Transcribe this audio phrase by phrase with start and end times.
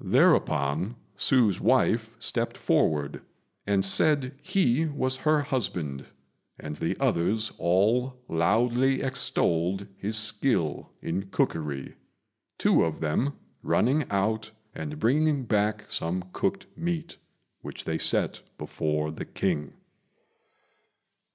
[0.00, 3.20] Thereupon Hsü's wife stepped forward
[3.66, 6.06] and said he was her husband,
[6.58, 11.96] and the others all loudly extolled his skill in cookery,
[12.56, 17.18] two of them running out and bringing back some cooked meat,
[17.60, 19.74] which they set before the King.